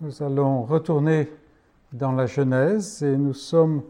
[0.00, 1.28] Nous allons retourner
[1.92, 3.82] dans la Genèse et nous sommes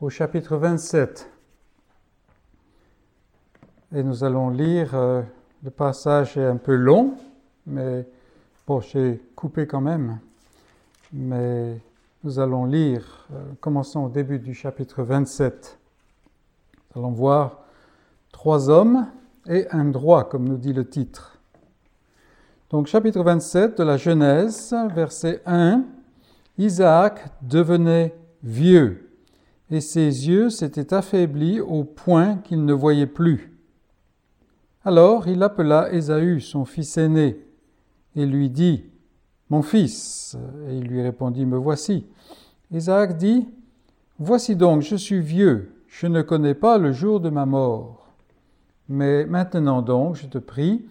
[0.00, 1.30] au chapitre 27.
[3.94, 5.20] Et nous allons lire, euh,
[5.62, 7.14] le passage est un peu long,
[7.66, 8.06] mais
[8.66, 10.18] bon, j'ai coupé quand même.
[11.12, 11.78] Mais
[12.24, 15.78] nous allons lire, euh, commençons au début du chapitre 27.
[16.94, 17.58] Nous allons voir
[18.32, 19.06] trois hommes
[19.46, 21.39] et un droit, comme nous dit le titre.
[22.70, 25.82] Donc chapitre 27 de la Genèse, verset 1,
[26.56, 29.10] Isaac devenait vieux
[29.72, 33.58] et ses yeux s'étaient affaiblis au point qu'il ne voyait plus.
[34.84, 37.44] Alors il appela Ésaü, son fils aîné,
[38.14, 38.84] et lui dit,
[39.48, 40.36] Mon fils.
[40.68, 42.06] Et il lui répondit, Me voici.
[42.70, 43.48] Isaac dit,
[44.20, 48.14] Voici donc, je suis vieux, je ne connais pas le jour de ma mort.
[48.88, 50.84] Mais maintenant donc, je te prie,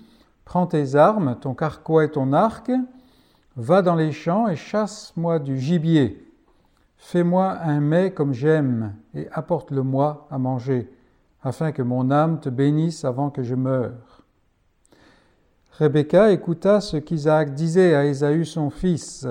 [0.49, 2.71] Prends tes armes, ton carquois et ton arc,
[3.55, 6.27] va dans les champs et chasse-moi du gibier.
[6.97, 10.91] Fais-moi un mets comme j'aime et apporte-le-moi à manger,
[11.43, 14.23] afin que mon âme te bénisse avant que je meure.
[15.73, 19.27] Rebecca écouta ce qu'Isaac disait à Ésaü son fils,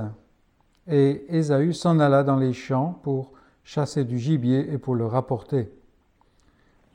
[0.87, 3.33] et Ésaü s'en alla dans les champs pour
[3.65, 5.73] chasser du gibier et pour le rapporter.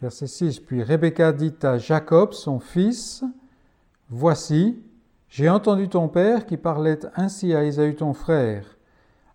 [0.02, 0.61] Verset 6.
[0.61, 3.25] Puis Rebecca dit à Jacob, son fils,
[4.16, 4.80] Voici,
[5.28, 8.64] j'ai entendu ton père qui parlait ainsi à Ésaü ton frère.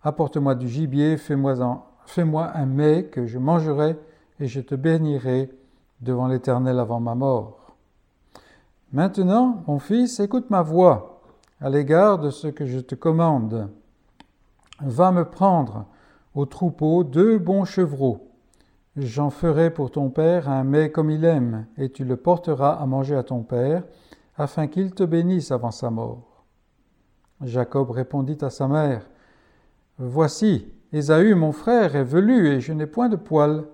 [0.03, 3.97] Apporte-moi du gibier, fais-moi fais un mets que je mangerai
[4.39, 5.49] et je te bénirai
[5.99, 7.75] devant l'Éternel avant ma mort.
[8.93, 11.23] Maintenant, mon fils, écoute ma voix
[11.59, 13.69] à l'égard de ce que je te commande.
[14.79, 15.87] Va me prendre
[16.33, 18.31] au troupeau deux bons chevreaux.
[18.95, 22.85] J'en ferai pour ton père un mets comme il aime, et tu le porteras à
[22.85, 23.83] manger à ton père,
[24.39, 26.45] afin qu'il te bénisse avant sa mort.
[27.41, 29.07] Jacob répondit à sa mère,
[29.97, 33.65] Voici, Ésaü, mon frère, est velu, et je n'ai point de poils.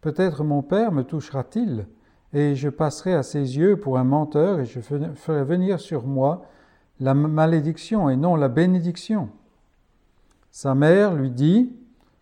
[0.00, 1.86] Peut-être mon père me touchera-t-il,
[2.32, 6.46] et je passerai à ses yeux pour un menteur, et je ferai venir sur moi
[7.00, 9.30] la malédiction et non la bénédiction.
[10.52, 11.72] Sa mère lui dit,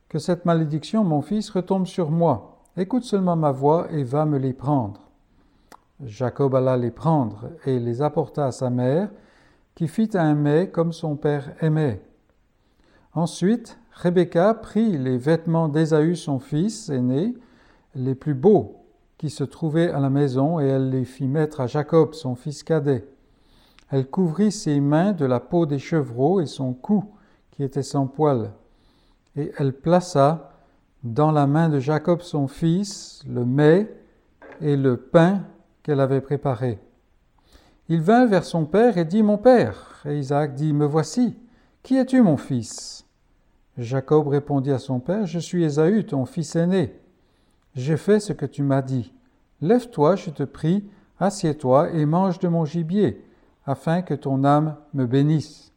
[0.08, 2.62] Que cette malédiction, mon fils, retombe sur moi.
[2.78, 5.11] Écoute seulement ma voix et va me les prendre.
[6.04, 9.10] Jacob alla les prendre et les apporta à sa mère,
[9.74, 12.02] qui fit un mets comme son père aimait.
[13.14, 17.34] Ensuite, Rebecca prit les vêtements d'Ésaü son fils aîné,
[17.94, 18.84] les plus beaux
[19.18, 22.62] qui se trouvaient à la maison, et elle les fit mettre à Jacob son fils
[22.62, 23.06] cadet.
[23.90, 27.04] Elle couvrit ses mains de la peau des chevreaux et son cou
[27.50, 28.50] qui était sans poils.
[29.36, 30.52] Et elle plaça
[31.04, 33.94] dans la main de Jacob son fils le mets
[34.60, 35.42] et le pain
[35.82, 36.78] qu'elle avait préparé.
[37.88, 40.02] Il vint vers son père et dit Mon père.
[40.06, 41.36] Et Isaac dit Me voici.
[41.82, 43.06] Qui es-tu, mon fils?
[43.76, 46.94] Jacob répondit à son père Je suis Ésaü, ton fils aîné.
[47.74, 49.12] J'ai fait ce que tu m'as dit.
[49.60, 50.84] Lève-toi, je te prie,
[51.18, 53.24] assieds-toi et mange de mon gibier,
[53.64, 55.72] afin que ton âme me bénisse.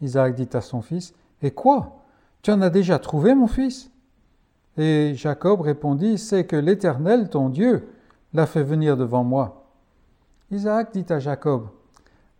[0.00, 2.04] Isaac dit à son fils Et quoi?
[2.42, 3.90] Tu en as déjà trouvé, mon fils?
[4.76, 7.88] Et Jacob répondit C'est que l'Éternel, ton Dieu,
[8.34, 9.66] l'a fait venir devant moi.
[10.50, 11.68] Isaac dit à Jacob,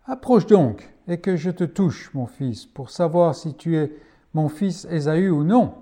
[0.05, 3.91] Approche donc, et que je te touche, mon fils, pour savoir si tu es
[4.33, 5.73] mon fils Ésaü ou non.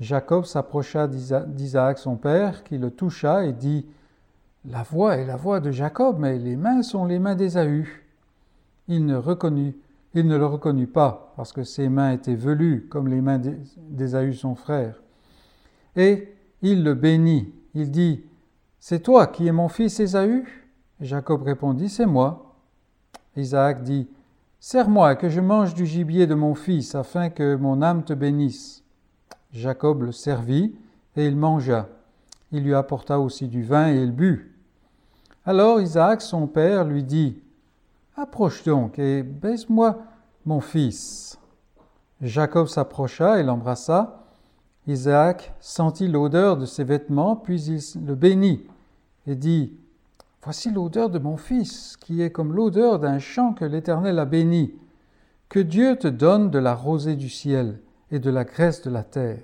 [0.00, 3.86] Jacob s'approcha d'Isaac son père, qui le toucha et dit,
[4.66, 8.04] La voix est la voix de Jacob, mais les mains sont les mains d'Ésaü.
[8.88, 9.18] Il ne
[10.14, 13.40] il ne le reconnut pas, parce que ses mains étaient velues comme les mains
[13.78, 15.00] d'Ésaü son frère.
[15.96, 17.52] Et il le bénit.
[17.74, 18.22] Il dit,
[18.88, 20.44] c'est toi qui es mon fils Ésaü?
[21.00, 22.54] Jacob répondit, C'est moi.
[23.34, 24.08] Isaac dit,
[24.60, 28.84] Serre-moi que je mange du gibier de mon fils, afin que mon âme te bénisse.
[29.50, 30.72] Jacob le servit,
[31.16, 31.88] et il mangea.
[32.52, 34.54] Il lui apporta aussi du vin, et il but.
[35.44, 37.42] Alors Isaac, son père, lui dit,
[38.16, 39.98] Approche donc et baise-moi
[40.44, 41.40] mon fils.
[42.20, 44.22] Jacob s'approcha et l'embrassa.
[44.86, 48.64] Isaac sentit l'odeur de ses vêtements, puis il le bénit
[49.26, 49.76] et dit,
[50.46, 54.74] Voici l'odeur de mon fils, qui est comme l'odeur d'un champ que l'Éternel a béni.
[55.48, 57.80] Que Dieu te donne de la rosée du ciel
[58.12, 59.42] et de la graisse de la terre,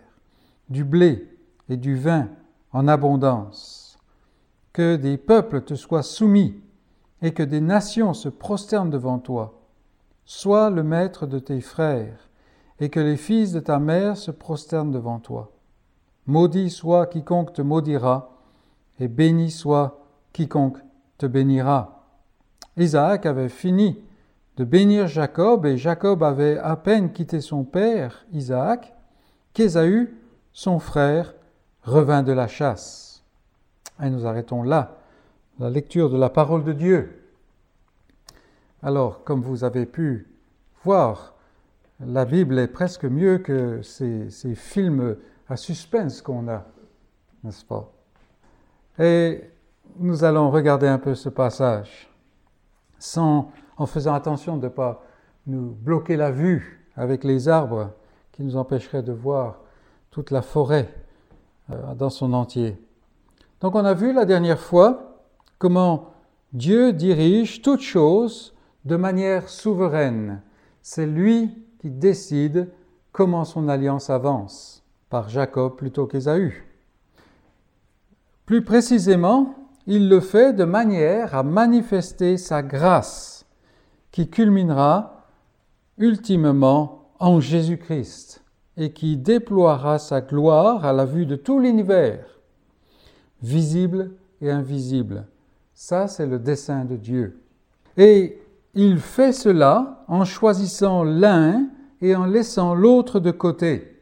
[0.68, 1.28] du blé
[1.68, 2.28] et du vin
[2.72, 3.98] en abondance.
[4.72, 6.54] Que des peuples te soient soumis
[7.20, 9.60] et que des nations se prosternent devant toi.
[10.24, 12.28] Sois le maître de tes frères
[12.78, 15.50] et que les fils de ta mère se prosternent devant toi.
[16.26, 18.31] Maudit soit quiconque te maudira
[19.02, 19.98] et béni soit
[20.32, 20.78] quiconque
[21.18, 22.06] te bénira.
[22.76, 24.00] Isaac avait fini
[24.56, 28.94] de bénir Jacob, et Jacob avait à peine quitté son père, Isaac,
[29.54, 30.14] qu'Ésaü,
[30.52, 31.34] son frère,
[31.82, 33.24] revint de la chasse.
[34.00, 34.98] Et nous arrêtons là
[35.58, 37.28] la lecture de la parole de Dieu.
[38.84, 40.28] Alors, comme vous avez pu
[40.84, 41.34] voir,
[41.98, 45.16] la Bible est presque mieux que ces, ces films
[45.48, 46.64] à suspense qu'on a,
[47.42, 47.91] n'est-ce pas?
[48.98, 49.40] Et
[49.98, 52.08] nous allons regarder un peu ce passage
[52.98, 55.02] sans, en faisant attention de ne pas
[55.46, 57.90] nous bloquer la vue avec les arbres
[58.32, 59.60] qui nous empêcheraient de voir
[60.10, 60.88] toute la forêt
[61.70, 62.78] euh, dans son entier.
[63.60, 65.20] Donc on a vu la dernière fois
[65.58, 66.12] comment
[66.52, 68.54] Dieu dirige toutes choses
[68.84, 70.42] de manière souveraine.
[70.82, 72.68] C'est lui qui décide
[73.12, 76.64] comment son alliance avance, par Jacob plutôt qu'Ésaü.
[78.46, 79.54] Plus précisément,
[79.86, 83.46] il le fait de manière à manifester sa grâce,
[84.10, 85.26] qui culminera
[85.98, 88.42] ultimement en Jésus-Christ
[88.76, 92.24] et qui déploiera sa gloire à la vue de tout l'univers,
[93.42, 95.26] visible et invisible.
[95.74, 97.40] Ça, c'est le dessein de Dieu.
[97.96, 98.40] Et
[98.74, 101.68] il fait cela en choisissant l'un
[102.00, 104.00] et en laissant l'autre de côté.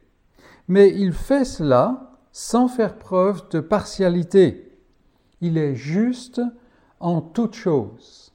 [0.68, 4.70] Mais il fait cela sans faire preuve de partialité
[5.40, 6.40] il est juste
[6.98, 8.32] en toutes choses.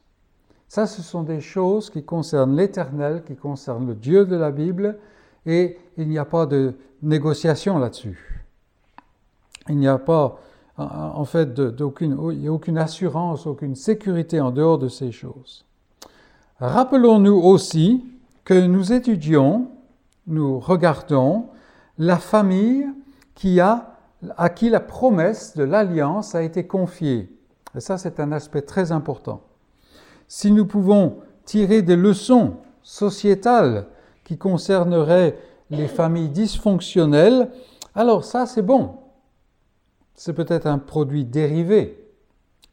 [0.67, 4.97] Ça, ce sont des choses qui concernent l'Éternel, qui concernent le Dieu de la Bible,
[5.45, 8.43] et il n'y a pas de négociation là-dessus.
[9.69, 10.39] Il n'y a pas,
[10.77, 12.13] en fait, d'aucune,
[12.49, 15.65] aucune assurance, aucune sécurité en dehors de ces choses.
[16.59, 18.03] Rappelons-nous aussi
[18.43, 19.69] que nous étudions,
[20.27, 21.47] nous regardons
[21.97, 22.87] la famille
[23.35, 23.95] qui a
[24.37, 27.29] à qui la promesse de l'alliance a été confiée.
[27.75, 29.43] Et ça, c'est un aspect très important.
[30.27, 33.87] Si nous pouvons tirer des leçons sociétales
[34.23, 35.37] qui concerneraient
[35.69, 37.51] les familles dysfonctionnelles,
[37.93, 38.97] alors ça, c'est bon.
[40.15, 42.09] C'est peut-être un produit dérivé,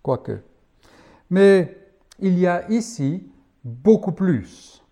[0.03, 0.41] quoique.
[1.31, 1.77] Mais
[2.21, 3.27] il y a ici
[3.65, 4.83] beaucoup plus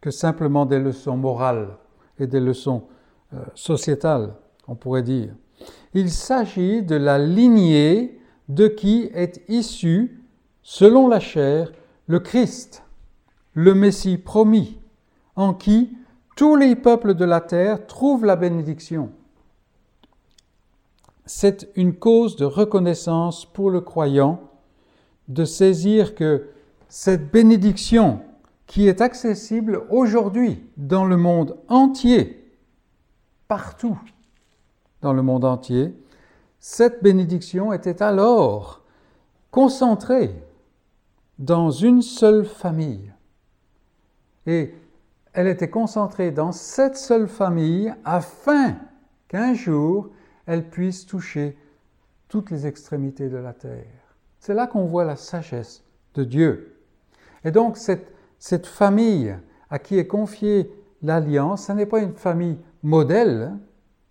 [0.00, 1.78] que simplement des leçons morales
[2.18, 2.84] et des leçons
[3.32, 4.34] euh, sociétales,
[4.68, 5.34] on pourrait dire.
[5.94, 8.18] Il s'agit de la lignée
[8.48, 10.20] de qui est issu,
[10.62, 11.72] selon la chair,
[12.06, 12.82] le Christ,
[13.54, 14.78] le Messie promis,
[15.36, 15.96] en qui
[16.36, 19.10] tous les peuples de la terre trouvent la bénédiction.
[21.26, 24.40] C'est une cause de reconnaissance pour le croyant
[25.28, 26.48] de saisir que
[26.88, 28.20] cette bénédiction
[28.66, 32.52] qui est accessible aujourd'hui dans le monde entier,
[33.48, 33.98] partout,
[35.04, 35.94] dans le monde entier,
[36.58, 38.82] cette bénédiction était alors
[39.50, 40.34] concentrée
[41.38, 43.12] dans une seule famille.
[44.46, 44.74] Et
[45.34, 48.76] elle était concentrée dans cette seule famille afin
[49.28, 50.08] qu'un jour
[50.46, 51.58] elle puisse toucher
[52.28, 54.16] toutes les extrémités de la terre.
[54.38, 55.84] C'est là qu'on voit la sagesse
[56.14, 56.80] de Dieu.
[57.44, 59.36] Et donc cette, famille
[59.68, 60.70] à qui est confiée
[61.02, 63.60] l'alliance, ce n'est pas une famille modèle, hein.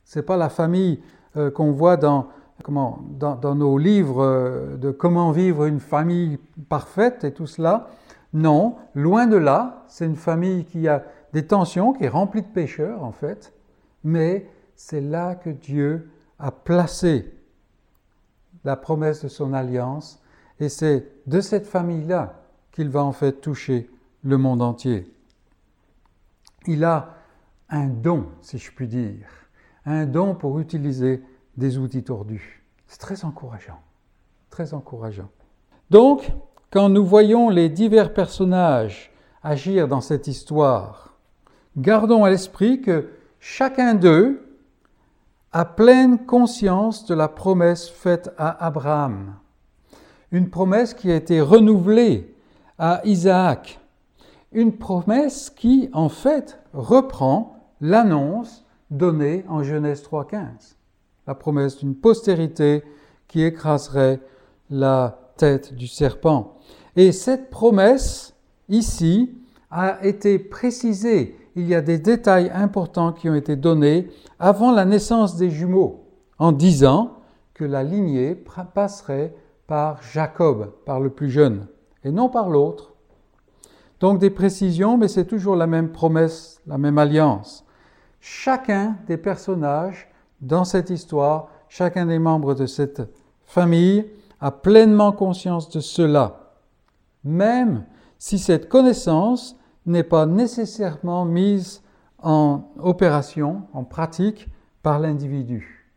[0.04, 1.02] Ce n'est pas la famille
[1.38, 2.28] euh, qu'on voit dans,
[2.64, 6.38] comment, dans, nos livres euh, de comment vivre une famille
[6.70, 7.90] parfaite et tout cela.
[8.34, 11.04] Non, loin de là, c'est une famille qui a
[11.34, 13.54] des tensions, qui est remplie de pécheurs en fait,
[14.04, 17.32] mais c'est là que Dieu a placé
[18.64, 20.22] la promesse de son alliance
[20.60, 23.90] et c'est de cette famille-là qu'il va en fait toucher
[24.24, 25.12] le monde entier.
[26.66, 27.16] Il a
[27.70, 29.43] un don, si je puis dire
[29.86, 31.22] un don pour utiliser
[31.58, 32.64] des outils tordus.
[32.88, 33.80] C'est très encourageant,
[34.50, 35.30] très encourageant.
[35.90, 36.32] Donc,
[36.72, 39.12] quand nous voyons les divers personnages
[39.44, 41.16] agir dans cette histoire,
[41.78, 43.10] gardons à l'esprit que
[43.40, 44.58] chacun d'eux
[45.52, 49.36] a pleine conscience de la promesse faite à Abraham.
[50.32, 52.36] Une promesse qui a été renouvelée
[52.80, 53.80] à Isaac.
[54.52, 58.63] Une promesse qui, en fait, reprend l'annonce
[58.98, 60.76] donnée en Genèse 3.15,
[61.28, 62.84] la promesse d'une postérité
[63.28, 64.20] qui écraserait
[64.70, 66.58] la tête du serpent.
[66.96, 68.36] Et cette promesse,
[68.70, 69.36] ici,
[69.72, 71.36] a été précisée.
[71.56, 74.10] Il y a des détails importants qui ont été donnés
[74.40, 76.06] avant la naissance des jumeaux,
[76.38, 77.18] en disant
[77.54, 78.36] que la lignée
[78.74, 79.36] passerait
[79.68, 81.68] par Jacob, par le plus jeune,
[82.04, 82.94] et non par l'autre.
[84.00, 87.66] Donc des précisions, mais c'est toujours la même promesse, la même alliance
[88.24, 90.08] chacun des personnages
[90.40, 93.02] dans cette histoire, chacun des membres de cette
[93.44, 94.06] famille
[94.40, 96.54] a pleinement conscience de cela,
[97.26, 97.84] même
[98.18, 101.84] si cette connaissance n'est pas nécessairement mise
[102.22, 104.48] en opération, en pratique,
[104.82, 105.90] par l'individu.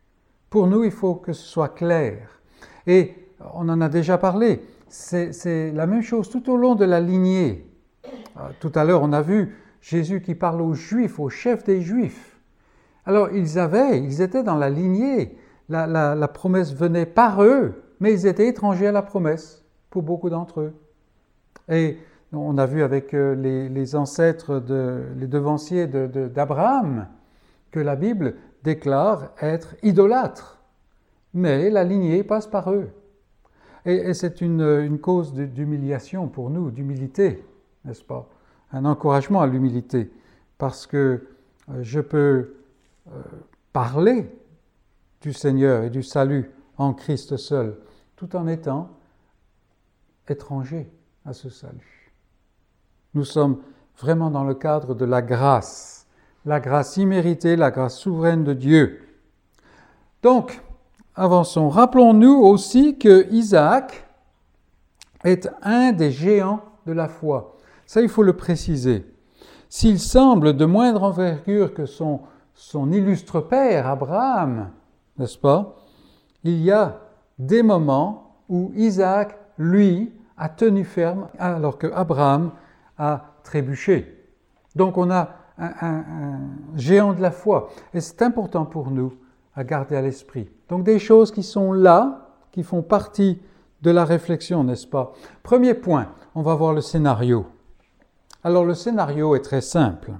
[0.49, 2.41] Pour nous, il faut que ce soit clair.
[2.85, 3.15] Et
[3.53, 7.69] on en a déjà parlé, c'est la même chose tout au long de la lignée.
[8.05, 9.55] Euh, tout à l'heure, on a vu
[9.87, 12.37] Jésus qui parle aux Juifs, aux chefs des Juifs.
[13.05, 15.37] Alors, ils avaient, ils étaient dans la lignée.
[15.69, 20.59] La, promesse venait par eux, mais ils étaient étrangers à la promesse, pour beaucoup d'entre
[20.59, 20.73] eux.
[21.69, 21.97] Et
[22.33, 24.61] on a vu avec euh, les, ancêtres,
[25.15, 27.07] les devanciers d'Abraham,
[27.71, 30.61] que la Bible déclare être idolâtre.
[31.33, 32.89] Mais la lignée passe par eux.
[33.85, 37.45] Et, c'est une, cause d'humiliation pour nous, d'humilité,
[37.85, 38.27] n'est-ce pas?
[38.71, 40.11] Un encouragement à l'humilité,
[40.57, 41.27] parce que
[41.69, 42.55] euh, je peux
[43.07, 43.21] euh,
[43.73, 44.29] parler
[45.21, 47.77] du Seigneur et du salut en Christ seul,
[48.15, 48.89] tout en étant
[50.27, 50.89] étranger
[51.25, 52.11] à ce salut.
[53.13, 53.61] Nous sommes
[53.97, 56.05] vraiment dans le cadre de la grâce,
[56.45, 59.01] la grâce imméritée, la grâce souveraine de Dieu.
[60.21, 60.61] Donc,
[61.15, 61.69] avançons.
[61.69, 64.07] Rappelons-nous aussi que Isaac
[65.23, 67.56] est un des géants de la foi.
[67.87, 69.05] Ça, il faut le préciser.
[69.69, 72.21] S'il semble de moindre envergure que son,
[72.91, 74.71] illustre père, Abraham,
[75.17, 75.77] n'est-ce pas
[76.43, 76.99] Il y a
[77.39, 82.51] des moments où Isaac, lui, a tenu ferme alors que Abraham
[82.97, 84.27] a trébuché.
[84.75, 86.39] Donc on a un, un
[86.75, 87.69] géant de la foi.
[87.93, 89.13] Et c'est important pour nous
[89.55, 90.49] à garder à l'esprit.
[90.69, 93.41] Donc des choses qui sont là, qui font partie
[93.81, 95.13] de la réflexion, n'est-ce pas?
[95.41, 97.45] Premier point, on va voir le scénario.
[98.43, 100.11] Alors le scénario est très simple.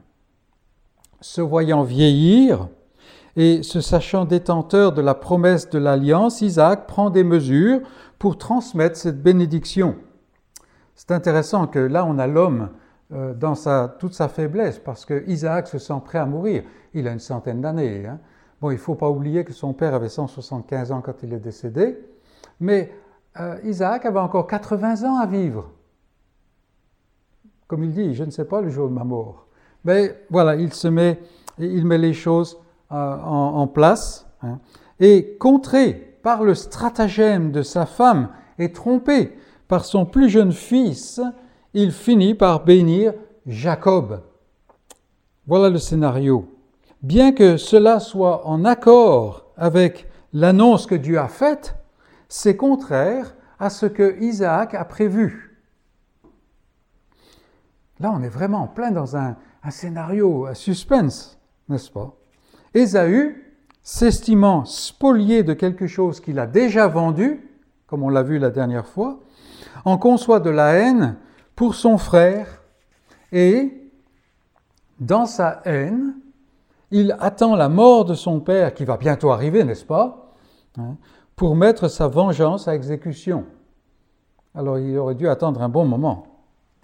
[1.21, 2.67] Se voyant vieillir
[3.35, 7.81] et se sachant détenteur de la promesse de l'alliance, Isaac prend des mesures
[8.17, 9.95] pour transmettre cette bénédiction.
[10.95, 12.69] C'est intéressant que là, on a l'homme
[13.13, 13.53] euh, dans
[13.99, 16.63] toute sa faiblesse, parce que Isaac se sent prêt à mourir.
[16.95, 18.07] Il a une centaine d'années.
[18.07, 18.19] Hein.
[18.59, 21.39] Bon, il ne faut pas oublier que son père avait 175 ans quand il est
[21.39, 21.99] décédé,
[22.59, 22.91] mais
[23.39, 25.69] euh, Isaac avait encore 80 ans à vivre.
[27.67, 29.47] Comme il dit, je ne sais pas le jour de ma mort.
[29.83, 31.19] Mais voilà, il se met,
[31.59, 32.57] il met les choses
[32.91, 34.25] euh, en, place.
[34.43, 34.59] Hein.
[34.99, 39.35] et contré par le stratagème de sa femme et trompé
[39.67, 41.19] par son plus jeune fils,
[41.73, 43.13] il finit par bénir
[43.47, 44.21] Jacob.
[45.47, 46.47] Voilà le scénario
[47.01, 51.75] bien que cela soit en accord avec l'annonce que Dieu a faite,
[52.27, 55.46] c'est contraire à ce que Isaac a prévu.
[57.99, 59.35] Là, on est vraiment en plein dans un,
[59.69, 61.37] scénario à suspense,
[61.67, 62.13] n'est-ce pas?
[62.73, 63.43] Ésaü,
[63.81, 67.49] s'estimant spolié de quelque chose qu'il a déjà vendu,
[67.85, 69.19] comme on l'a vu la dernière fois,
[69.83, 71.17] en conçoit de la haine
[71.55, 72.63] pour son frère
[73.33, 73.91] et,
[75.01, 76.15] dans sa haine,
[76.91, 80.33] il attend la mort de son père, qui va bientôt arriver, n'est-ce pas,
[80.77, 80.95] hein,
[81.35, 83.45] pour mettre sa vengeance à exécution.
[84.55, 86.27] Alors il aurait dû attendre un bon moment,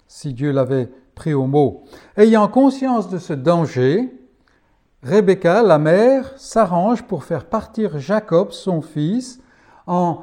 [0.08, 1.34] si Dieu l'avait pris.
[2.18, 4.12] Ayant conscience de ce danger,
[5.04, 9.42] Rebecca, la mère, s'arrange pour faire partir Jacob, son fils,
[9.86, 10.22] en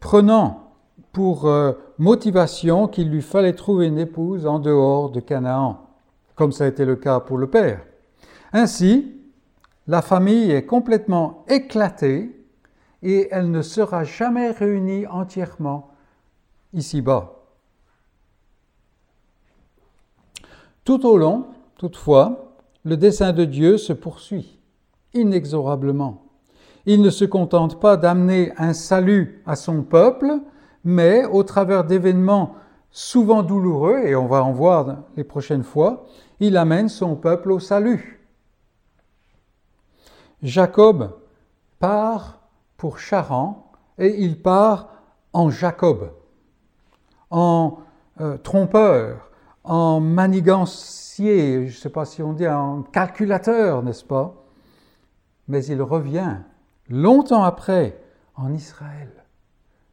[0.00, 0.72] prenant
[1.12, 5.86] pour euh, motivation qu'il lui fallait trouver une épouse en dehors de Canaan,
[6.34, 7.80] comme ça a été le cas pour le père.
[8.52, 9.14] Ainsi,
[9.86, 12.44] la famille est complètement éclatée
[13.02, 15.90] et elle ne sera jamais réunie entièrement
[16.72, 17.35] ici-bas.
[20.86, 21.46] Tout au long,
[21.78, 24.60] toutefois, le dessein de Dieu se poursuit
[25.14, 26.22] inexorablement.
[26.86, 30.38] Il ne se contente pas d'amener un salut à son peuple,
[30.84, 32.54] mais au travers d'événements
[32.92, 36.04] souvent douloureux, et on va en voir les prochaines fois,
[36.38, 38.24] il amène son peuple au salut.
[40.40, 41.16] Jacob
[41.80, 42.38] part
[42.76, 44.90] pour Charan et il part
[45.32, 46.12] en Jacob,
[47.30, 47.78] en
[48.20, 49.26] euh, trompeur,
[49.66, 54.44] en manigancier, je ne sais pas si on dit en calculateur, n'est-ce pas?
[55.48, 56.36] Mais il revient
[56.88, 58.00] longtemps après
[58.36, 59.10] en Israël,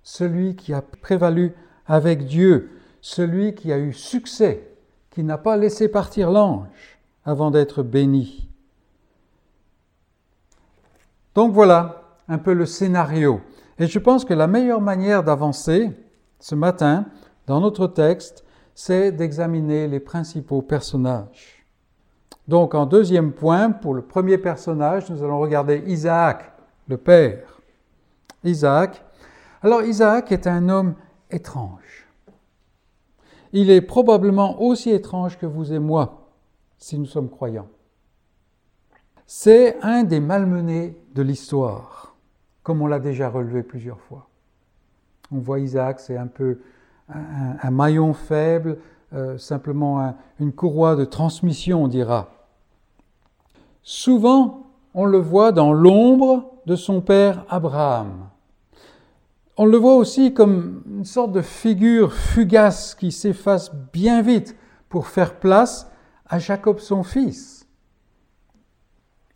[0.04, 1.54] celui qui a prévalu
[1.88, 2.70] avec Dieu,
[3.02, 4.70] celui qui a eu succès,
[5.10, 8.50] qui n'a pas laissé partir l'ange avant d'être béni.
[11.36, 13.42] Donc voilà un peu le scénario.
[13.80, 15.92] Et je pense que la meilleure manière d'avancer
[16.40, 17.06] ce matin
[17.48, 21.66] dans notre texte, c'est d'examiner les principaux personnages.
[22.48, 26.52] Donc en deuxième point, pour le premier personnage, nous allons regarder Isaac,
[26.88, 27.62] le père.
[28.44, 29.04] Isaac.
[29.62, 30.96] Alors Isaac est un homme
[31.32, 32.08] étrange.
[33.54, 36.28] il est probablement aussi étrange que vous et moi,
[36.78, 37.68] si nous sommes croyants.
[39.26, 42.16] C'est un des malmenés de l'histoire,
[42.64, 44.28] comme on l'a déjà relevé plusieurs fois.
[45.32, 46.60] On voit Isaac, c'est un peu
[47.10, 48.78] un, maillon faible,
[49.14, 52.30] euh, simplement une courroie de transmission, on dira.
[53.84, 58.30] Souvent, on le voit dans l'ombre de son père Abraham.
[59.58, 64.56] On le voit aussi comme une sorte de figure fugace qui s'efface bien vite
[64.90, 65.92] pour faire place
[66.28, 67.68] à Jacob son fils.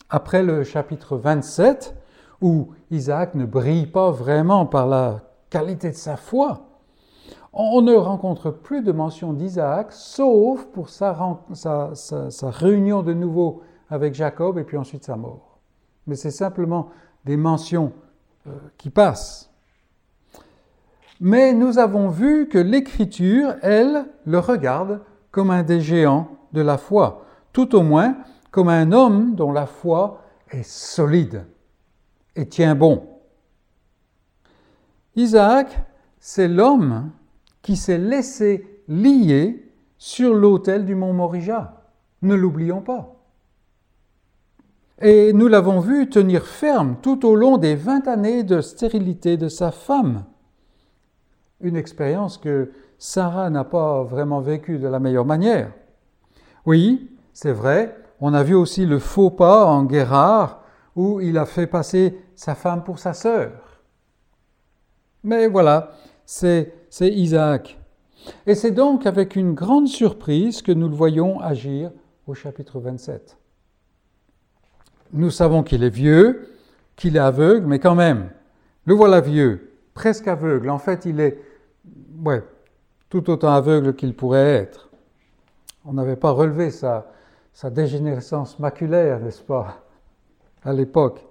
[0.09, 1.95] Après le chapitre 27,
[2.41, 6.66] où Isaac ne brille pas vraiment par la qualité de sa foi,
[7.59, 11.41] on ne rencontre plus de mention d'Isaac, sauf pour sa,
[12.43, 15.57] réunion de nouveau avec Jacob et puis ensuite sa mort.
[16.05, 16.89] Mais c'est simplement
[17.25, 17.93] des mentions
[18.45, 19.51] euh, qui passent.
[21.19, 26.77] Mais nous avons vu que l'Écriture, elle, le regarde comme un des géants de la
[26.77, 28.17] foi, tout au moins
[28.51, 30.21] comme un homme dont la foi
[30.51, 31.45] est solide
[32.35, 33.03] et tient bon.
[35.15, 35.75] Isaac,
[36.19, 37.09] c'est l'homme
[37.67, 39.61] qui s'est laissé lier
[39.97, 41.83] sur l'autel du mont Morija.
[42.21, 43.17] Ne l'oublions pas.
[45.01, 49.49] Et nous l'avons vu tenir ferme tout au long des vingt années de stérilité de
[49.49, 50.23] sa femme
[51.59, 55.73] une expérience que Sarah n'a pas vraiment vécue de la meilleure manière.
[56.65, 60.63] Oui, c'est vrai, on a vu aussi le faux pas en Guérard
[60.95, 63.51] où il a fait passer sa femme pour sa sœur.
[65.25, 65.91] Mais voilà,
[66.25, 66.73] c'est
[67.05, 67.79] Isaac.
[68.45, 71.91] Et c'est donc avec une grande surprise que nous le voyons agir
[72.25, 73.37] au chapitre 27.
[75.13, 76.49] Nous savons qu'il est vieux,
[76.95, 78.29] qu'il est aveugle, mais quand même,
[78.85, 80.69] le voilà vieux, presque aveugle.
[80.69, 81.39] En fait, il est
[83.09, 84.89] tout autant aveugle qu'il pourrait être.
[85.85, 87.05] On n'avait pas relevé sa
[87.71, 89.85] dégénérescence maculaire, n'est-ce pas,
[90.63, 91.25] à l'époque.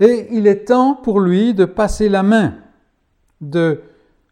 [0.00, 2.54] Et il est temps pour lui de passer la main,
[3.42, 3.82] de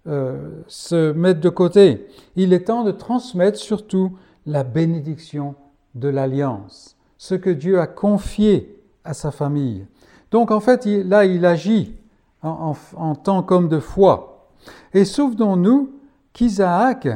[0.07, 2.07] euh, se mettre de côté.
[2.37, 4.13] Il est temps de transmettre surtout
[4.47, 5.55] la bénédiction
[5.95, 9.87] de l'alliance, ce que Dieu a confié à sa famille.
[10.31, 11.95] Donc en fait, là, il agit
[12.43, 14.51] en tant qu'homme de foi.
[14.93, 15.93] Et souvenons-nous
[16.33, 17.09] qu'Isaac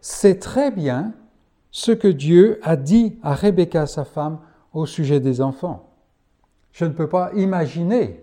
[0.00, 1.12] sait très bien
[1.70, 4.38] ce que Dieu a dit à Rebecca, sa femme,
[4.72, 5.90] au sujet des enfants.
[6.72, 8.22] Je ne peux pas imaginer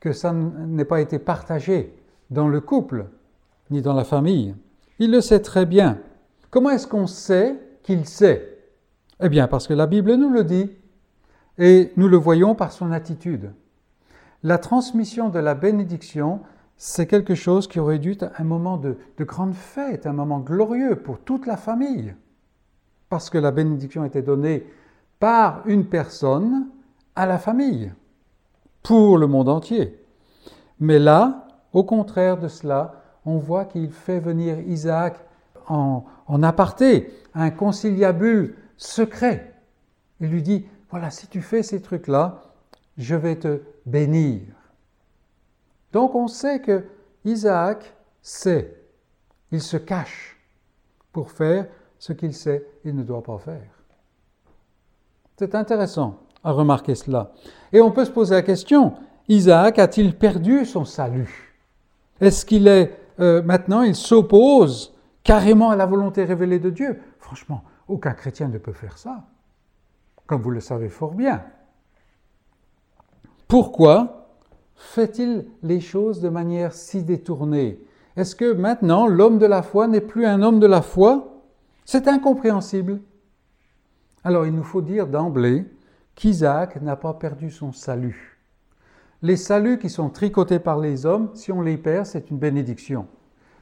[0.00, 1.94] que ça n'ait pas été partagé
[2.30, 3.06] dans le couple,
[3.72, 4.54] ni dans la famille.
[4.98, 5.98] Il le sait très bien.
[6.50, 8.58] Comment est-ce qu'on sait qu'il sait?
[9.20, 10.70] Eh bien, parce que la Bible nous le dit,
[11.58, 13.52] et nous le voyons par son attitude.
[14.42, 16.40] La transmission de la bénédiction
[16.84, 20.96] c'est quelque chose qui aurait dû être un moment de, grande fête, un moment glorieux
[20.96, 22.12] pour toute la famille,
[23.08, 24.66] parce que la bénédiction était donnée
[25.20, 26.66] par une personne
[27.14, 27.92] à la famille,
[28.82, 29.96] pour le monde entier.
[30.80, 35.16] Mais là, au contraire de cela, on voit qu'il fait venir Isaac
[35.68, 39.54] en, en aparté, un conciliabule secret.
[40.20, 42.42] Il lui dit, voilà, si tu fais ces trucs-là,
[42.98, 44.42] je vais te bénir.
[45.92, 46.84] Donc on sait que
[47.24, 48.76] Isaac sait,
[49.50, 50.36] il se cache
[51.12, 51.66] pour faire
[51.98, 53.68] ce qu'il sait il ne doit pas faire.
[55.36, 57.32] C'est intéressant à remarquer cela.
[57.72, 58.94] Et on peut se poser la question,
[59.28, 61.54] Isaac a-t-il perdu son salut?
[62.20, 67.62] Est-ce qu'il est, euh, maintenant, il s'oppose carrément à la volonté révélée de Dieu Franchement,
[67.88, 69.24] aucun chrétien ne peut faire ça,
[70.26, 71.42] comme vous le savez fort bien.
[73.48, 74.28] Pourquoi
[74.74, 77.80] fait-il les choses de manière si détournée?
[78.16, 81.42] Est-ce que maintenant l'homme de la foi n'est plus un homme de la foi?
[81.84, 83.00] C'est incompréhensible.
[84.24, 85.64] Alors il nous faut dire d'emblée
[86.14, 88.31] qu'Isaac n'a pas perdu son salut.
[89.22, 93.06] Les saluts qui sont tricotés par les hommes, si on les perd, c'est une bénédiction.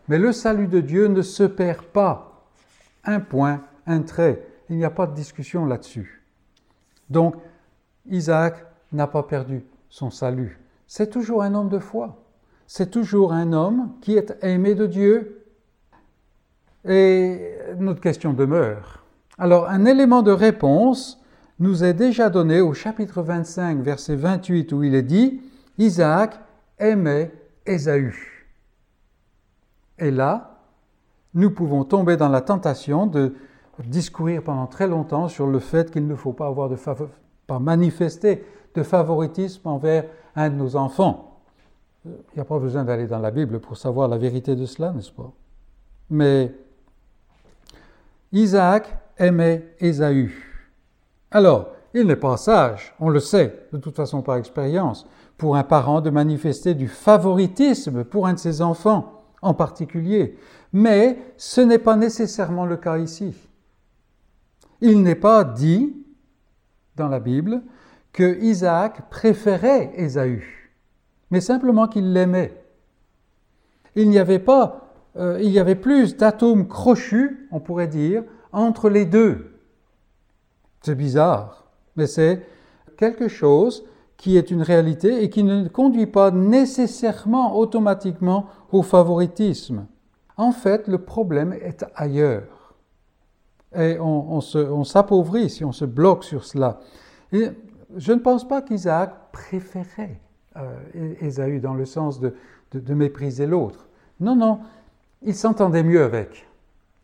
[0.08, 2.46] Mais le salut de Dieu ne se perd pas.
[3.04, 4.46] Un point, un trait.
[4.68, 6.22] Il n'y a pas de discussion là-dessus.
[7.10, 7.36] Donc,
[8.08, 10.60] Isaac n'a pas perdu son salut
[10.92, 12.16] c'est toujours un homme de foi.
[12.66, 15.44] C'est toujours un homme qui est aimé de Dieu.
[16.84, 19.04] Et notre question demeure.
[19.38, 21.22] Alors, un élément de réponse
[21.60, 25.40] nous est déjà donné au chapitre 25, verset 28, où il est dit
[25.80, 26.38] Isaac
[26.78, 27.32] aimait
[27.64, 28.14] Ésaü.
[29.98, 30.58] Et là,
[31.32, 33.34] nous pouvons tomber dans la tentation de
[33.84, 36.76] discourir pendant très longtemps sur le fait qu'il ne faut pas avoir de
[37.46, 40.04] pas manifester de favoritisme envers
[40.36, 41.40] un de nos enfants.
[42.04, 44.92] Il n'y a pas besoin d'aller dans la Bible pour savoir la vérité de cela,
[44.92, 45.32] n'est-ce pas?
[46.10, 46.52] Mais
[48.32, 50.30] Isaac aimait Ésaü.
[51.30, 55.06] Alors, il n'est pas sage, on le sait, de toute façon par expérience,
[55.40, 60.36] pour un parent de manifester du favoritisme pour un de ses enfants en particulier.
[60.74, 63.34] Mais ce n'est pas nécessairement le cas ici.
[64.82, 65.96] Il n'est pas dit
[66.96, 67.62] dans la Bible
[68.12, 70.44] que Isaac préférait Ésaü,
[71.30, 72.62] mais simplement qu'il l'aimait.
[73.96, 78.90] Il n'y avait pas, euh, il y avait plus d'atomes crochus, on pourrait dire, entre
[78.90, 79.58] les deux.
[80.82, 81.64] C'est bizarre,
[81.96, 82.46] mais c'est
[82.98, 83.86] quelque chose
[84.20, 89.86] qui est une réalité et qui ne conduit pas nécessairement automatiquement au favoritisme.
[90.36, 92.74] En fait, le problème est ailleurs.
[93.74, 94.42] Et on,
[94.84, 96.80] s'appauvrit si on se bloque sur cela.
[97.32, 97.48] Et
[97.96, 100.20] je ne pense pas qu'Isaac préférait
[100.58, 102.34] euh, Ésaü dans le sens de,
[102.74, 103.88] de mépriser l'autre.
[104.20, 104.58] Non, non,
[105.22, 106.46] il s'entendait mieux avec.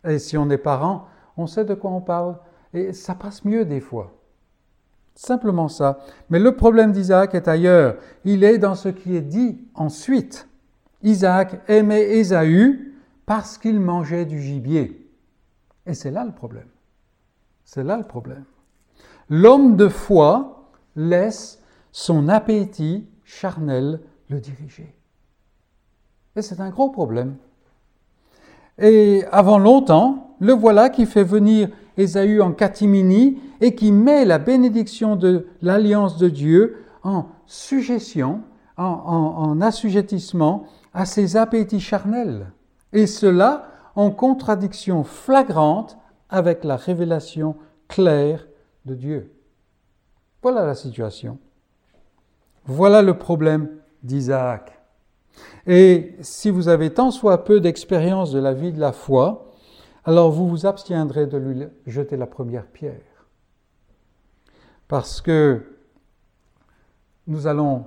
[0.07, 1.07] Et si on est parent,
[1.39, 2.37] on sait de quoi on parle.
[2.75, 4.13] Et ça passe mieux des fois.
[5.17, 5.99] Simplement ça.
[6.29, 7.97] Mais le problème d'Isaac est ailleurs.
[8.25, 10.47] Il est dans ce qui est dit ensuite.
[11.03, 15.11] Isaac aimait Ésaü parce qu'il mangeait du gibier.
[15.87, 16.69] Et c'est là le problème.
[17.65, 18.45] C'est là le problème.
[19.31, 24.95] L'homme de foi laisse son appétit charnel le diriger.
[26.37, 27.37] Et c'est un gros problème.
[28.79, 34.39] Et avant longtemps, le voilà qui fait venir Ésaü en catimini et qui met la
[34.39, 38.41] bénédiction de l'alliance de Dieu en suggestion,
[38.77, 42.53] en, assujettissement à ses appétits charnels.
[42.93, 45.97] Et cela en contradiction flagrante
[46.29, 47.57] avec la révélation
[47.89, 48.47] claire
[48.85, 49.33] de Dieu.
[50.43, 51.39] Voilà la situation.
[52.67, 53.69] Voilà le problème
[54.03, 54.73] d'Isaac.
[55.67, 59.51] Et si vous avez tant soit peu d'expérience de la vie de la foi,
[60.07, 63.27] alors vous vous abstiendrez de lui jeter la première pierre.
[64.87, 65.79] Parce que
[67.27, 67.87] nous allons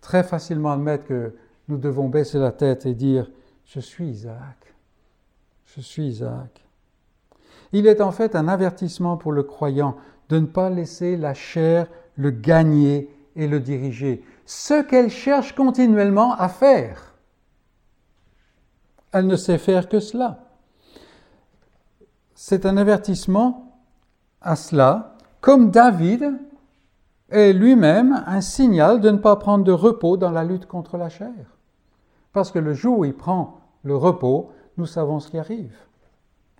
[0.00, 1.34] très facilement admettre que
[1.68, 3.30] nous devons baisser la tête et dire
[3.66, 4.74] Je suis Isaac.
[5.66, 6.64] Je suis Isaac.
[7.72, 9.98] Il est en fait un avertissement pour le croyant
[10.30, 14.24] de ne pas laisser la chair le gagner et le diriger.
[14.46, 17.14] Ce qu'elle cherche continuellement à faire.
[19.12, 20.47] Elle ne sait faire que cela
[22.40, 23.82] c'est un avertissement
[24.40, 26.38] à cela, comme David
[27.30, 31.08] est lui-même un signal de ne pas prendre de repos dans la lutte contre la
[31.08, 31.58] chair.
[32.32, 35.76] Parce que le jour où il prend le repos, nous savons ce qui arrive.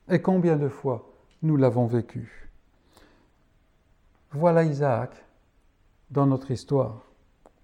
[0.08, 1.12] Et combien de fois
[1.42, 2.50] nous l'avons vécu.
[4.32, 5.12] Voilà Isaac
[6.10, 7.02] dans notre histoire,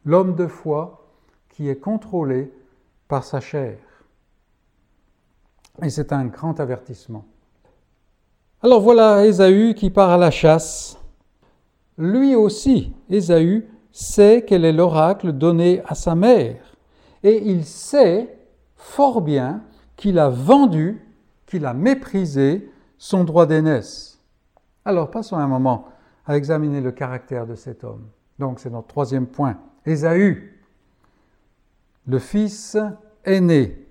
[0.05, 1.05] l'homme de foi
[1.49, 2.53] qui est contrôlé
[3.09, 3.77] par sa chair.
[5.83, 7.25] Et c'est un grand avertissement.
[8.65, 10.97] Alors voilà Ésaü qui part à la chasse.
[11.99, 16.75] Lui aussi, Ésaü, sait quel est l'oracle donné à sa mère.
[17.23, 18.35] Et il sait
[18.75, 19.63] fort bien
[19.97, 20.99] qu'il a vendu,
[21.45, 24.19] qu'il a méprisé son droit d'aînesse.
[24.87, 25.89] Alors passons un moment
[26.25, 28.09] à examiner le caractère de cet homme.
[28.39, 29.59] Donc c'est notre troisième point.
[29.85, 30.59] Ésaü,
[32.07, 32.79] le fils
[33.27, 33.84] aîné,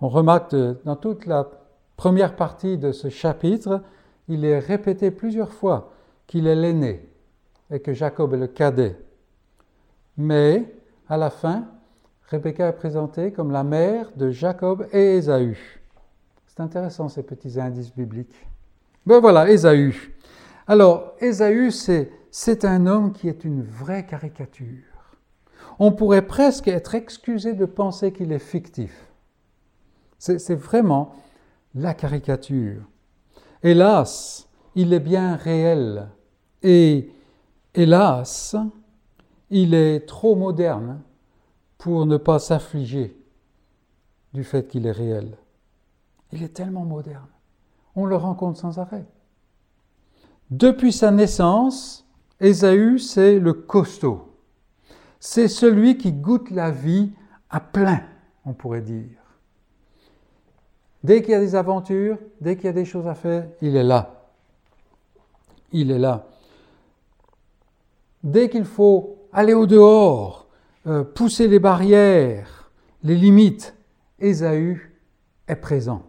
[0.00, 1.48] On remarque dans toute la
[1.96, 3.82] première partie de ce chapitre,
[4.28, 5.92] il est répété plusieurs fois
[6.26, 7.08] qu'il est l'aîné
[7.70, 8.96] et que Jacob est le cadet.
[10.16, 10.72] Mais
[11.08, 11.66] à la fin,
[12.30, 15.56] Rebecca est présentée comme la mère de Jacob et Ésaü.
[16.46, 18.46] C'est intéressant ces petits indices bibliques.
[19.06, 20.14] Ben voilà, Ésaü.
[20.66, 21.70] Alors, Ésaü,
[22.30, 24.84] c'est un homme qui est une vraie caricature.
[25.78, 29.07] On pourrait presque être excusé de penser qu'il est fictif.
[30.18, 31.14] C'est vraiment
[31.74, 32.82] la caricature.
[33.62, 36.08] Hélas, il est bien réel.
[36.62, 37.12] Et
[37.74, 38.56] hélas,
[39.50, 41.00] il est trop moderne
[41.78, 43.16] pour ne pas s'affliger
[44.34, 45.36] du fait qu'il est réel.
[46.32, 47.28] Il est tellement moderne.
[47.94, 49.06] On le rencontre sans arrêt.
[50.50, 52.06] Depuis sa naissance,
[52.40, 54.34] Ésaü, c'est le costaud.
[55.20, 57.12] C'est celui qui goûte la vie
[57.50, 58.02] à plein,
[58.44, 59.17] on pourrait dire.
[61.04, 63.76] Dès qu'il y a des aventures, dès qu'il y a des choses à faire, il
[63.76, 64.24] est là.
[65.72, 66.26] Il est là.
[68.24, 70.46] Dès qu'il faut aller au dehors,
[70.86, 72.70] euh, pousser les barrières,
[73.04, 73.74] les limites,
[74.18, 74.92] Ésaü
[75.46, 76.02] est présent.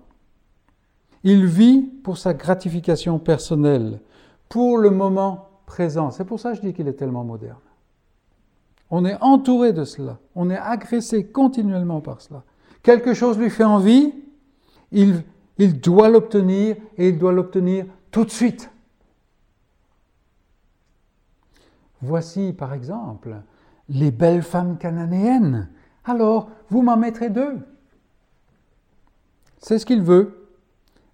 [1.23, 3.99] Il vit pour sa gratification personnelle,
[4.47, 6.09] pour le moment présent.
[6.11, 7.59] C'est pour ça que je dis qu'il est tellement moderne.
[8.89, 12.43] On est entouré de cela, on est agressé continuellement par cela.
[12.81, 14.13] Quelque chose lui fait envie,
[14.91, 15.23] il,
[15.81, 18.71] doit l'obtenir et il doit l'obtenir tout de suite.
[22.01, 23.35] Voici par exemple
[23.89, 25.69] les belles femmes cananéennes.
[26.05, 27.59] Alors, vous m'en mettrez deux.
[29.57, 30.47] C'est ce qu'il veut.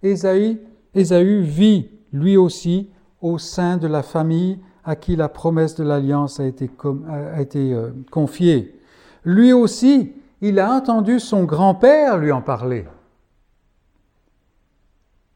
[0.02, 0.60] Ésaü,
[0.94, 6.44] vit lui aussi au sein de la famille à qui la promesse de l'alliance a
[6.44, 6.70] été,
[7.08, 8.80] a été euh, confiée.
[9.24, 12.84] Lui aussi, il a entendu son grand-père lui en parler.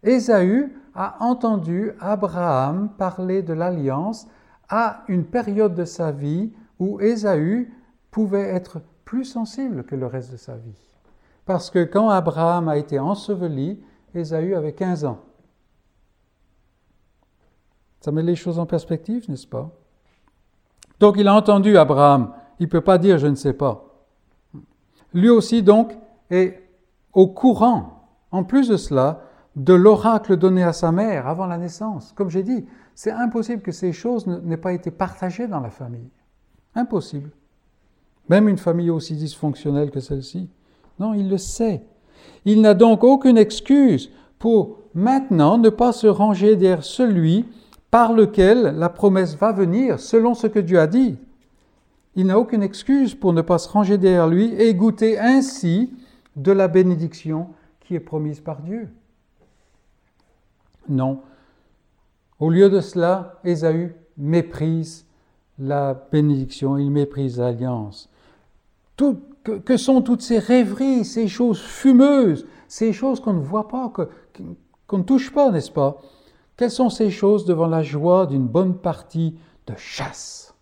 [0.03, 4.27] Ésaü a entendu Abraham parler de l'alliance
[4.69, 7.73] à une période de sa vie où Ésaü
[8.11, 10.79] pouvait être plus sensible que le reste de sa vie.
[11.45, 13.83] Parce que quand Abraham a été enseveli,
[14.15, 15.19] Ésaü avait 15 ans.
[18.01, 19.71] Ça met les choses en perspective, n'est-ce pas?
[20.99, 22.33] Donc il a entendu Abraham.
[22.59, 23.85] Il ne peut pas dire je ne sais pas.
[25.13, 25.97] Lui aussi donc
[26.31, 26.63] est
[27.13, 29.23] au courant, en plus de cela,
[29.57, 32.13] de l'oracle donné à sa mère avant la naissance.
[32.15, 36.11] Comme j'ai dit, c'est impossible que ces choses n'aient pas été partagées dans la famille.
[36.75, 37.31] Impossible.
[38.29, 40.49] Même une famille aussi dysfonctionnelle que celle-ci.
[40.99, 41.83] Non, il le sait.
[42.45, 47.47] Il n'a donc aucune excuse pour maintenant ne pas se ranger derrière celui
[47.91, 51.17] par lequel la promesse va venir selon ce que Dieu a dit.
[52.15, 55.93] Il n'a aucune excuse pour ne pas se ranger derrière lui et goûter ainsi
[56.37, 57.49] de la bénédiction
[57.81, 58.89] qui est promise par Dieu.
[60.89, 61.21] Non.
[62.39, 65.07] Au lieu de cela, Ésaü méprise
[65.59, 68.11] la bénédiction, il méprise l'alliance.
[68.97, 73.93] Que, sont toutes ces rêveries, ces choses fumeuses, ces choses qu'on ne voit pas,
[74.87, 76.01] qu'on ne touche pas, n'est-ce pas?
[76.57, 80.55] Quelles sont ces choses devant la joie d'une bonne partie de chasse?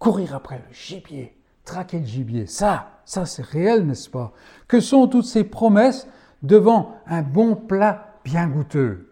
[0.00, 4.32] Courir après le gibier, traquer le gibier, ça, ça c'est réel, n'est-ce pas?
[4.66, 6.08] Que sont toutes ces promesses
[6.42, 9.08] devant un bon plat bien goûteux.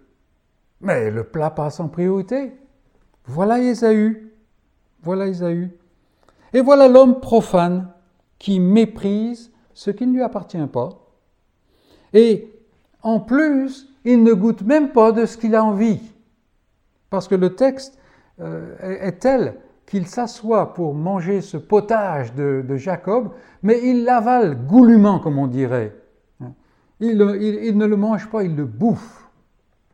[0.82, 2.52] Mais le plat passe en priorité.
[3.24, 4.30] Voilà Ésaü.
[5.02, 5.70] Voilà Ésaü.
[6.52, 7.88] Et voilà l'homme profane
[8.38, 10.90] qui méprise ce qui ne lui appartient pas.
[12.12, 12.52] Et
[13.02, 16.00] en plus, il ne goûte même pas de ce qu'il a envie.
[17.08, 17.98] Parce que le texte
[18.40, 19.54] euh, est tel
[19.86, 23.30] qu'il s'assoit pour manger ce potage de, Jacob,
[23.62, 25.94] mais il l'avale goulûment, comme on dirait.
[27.00, 29.28] Il, ne le mange pas, il le bouffe,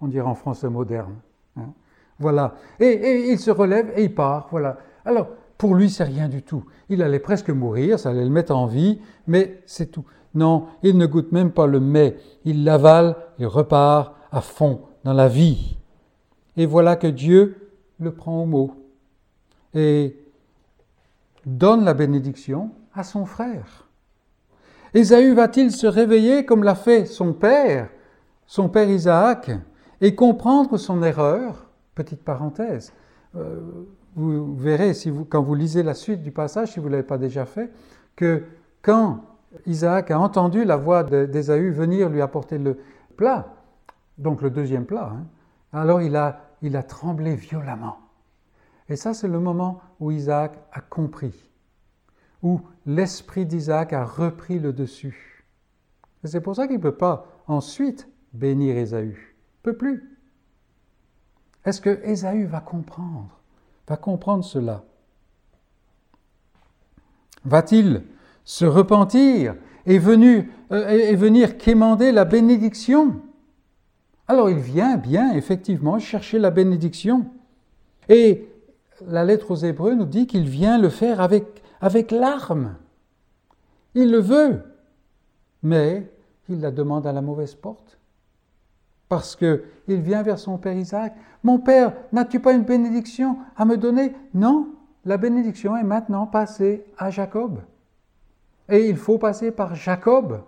[0.01, 1.17] on dirait en français moderne.
[1.57, 1.73] Hein.
[2.19, 2.55] Voilà.
[2.79, 4.49] Et, il se relève et il part.
[4.51, 4.79] Voilà.
[5.05, 6.65] Alors, pour lui, c'est rien du tout.
[6.89, 10.05] Il allait presque mourir, ça allait le mettre en vie, mais c'est tout.
[10.35, 15.13] Non, il ne goûte même pas le mets, il l'avale et repart à fond dans
[15.13, 15.77] la vie.
[16.57, 18.75] Et voilà que Dieu le prend au mot
[19.75, 20.17] et
[21.45, 23.82] donne la bénédiction à son frère.
[24.95, 27.89] Ésaü va-t-il se réveiller comme l'a fait son père,
[28.47, 29.51] son père Isaac,
[30.01, 31.71] et comprendre son erreur?
[31.95, 32.93] Petite parenthèse.
[33.37, 33.61] Euh,
[34.15, 34.93] vous verrez,
[35.31, 37.71] quand vous lisez la suite du passage, si vous ne l'avez pas déjà fait,
[38.17, 38.45] que
[38.83, 39.21] quand
[39.67, 42.79] Isaac a entendu la voix d'Ésaü venir lui apporter le
[43.17, 43.55] plat,
[44.19, 45.25] donc le deuxième plat, hein,
[45.73, 47.97] alors il a tremblé violemment.
[48.89, 51.51] Et ça, c'est le moment où Isaac a compris
[52.43, 55.45] où l'esprit d'Isaac a repris le dessus.
[56.25, 59.07] C'est pour ça qu'il ne peut pas ensuite bénir Ésaü.
[59.07, 60.19] Il ne peut plus.
[61.65, 63.29] Est-ce que Ésaü va comprendre
[63.89, 64.85] Va comprendre cela?
[67.45, 68.05] Va-t-il
[68.45, 69.55] se repentir
[69.89, 70.49] euh,
[70.89, 73.21] et venir quémander la bénédiction?
[74.29, 77.27] Alors il vient bien, effectivement, chercher la bénédiction.
[78.09, 78.49] Et
[79.07, 82.77] la lettre aux Hébreux nous dit qu'il vient le faire avec avec l'arme.
[83.95, 84.63] Il le veut,
[85.63, 86.11] mais
[86.49, 87.99] il la demande à la mauvaise porte.
[89.09, 91.15] Parce qu'il vient vers son père Isaac.
[91.43, 94.15] Mon père, n'as-tu pas une bénédiction à me donner?
[94.33, 94.69] Non,
[95.05, 97.61] la bénédiction est maintenant passée à Jacob.
[98.71, 100.45] Et il faut passer par Jacob.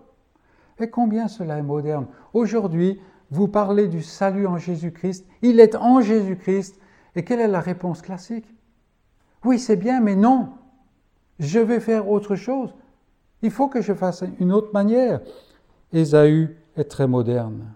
[0.79, 2.07] Et combien cela est moderne.
[2.33, 5.27] Aujourd'hui, vous parlez du salut en Jésus-Christ.
[5.43, 6.81] Il est en Jésus-Christ.
[7.17, 8.47] Et quelle est la réponse classique?
[9.45, 10.51] Oui, c'est bien, mais non.
[11.39, 12.75] Je vais faire autre chose.
[13.43, 15.21] Il faut que je fasse une autre manière.
[15.93, 17.73] Ésaü est très moderne.